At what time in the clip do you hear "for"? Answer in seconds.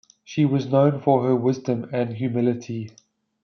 1.01-1.21